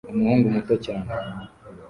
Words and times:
Umuhungu 0.11 0.47
muto 0.53 0.75
cyane 0.85 1.11